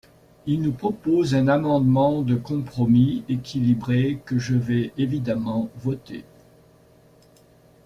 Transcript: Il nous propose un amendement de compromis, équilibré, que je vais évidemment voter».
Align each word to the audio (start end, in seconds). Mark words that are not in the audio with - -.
Il 0.47 0.63
nous 0.63 0.71
propose 0.71 1.35
un 1.35 1.47
amendement 1.47 2.23
de 2.23 2.33
compromis, 2.33 3.23
équilibré, 3.29 4.19
que 4.25 4.39
je 4.39 4.55
vais 4.57 4.93
évidemment 4.97 5.69
voter». 5.75 6.23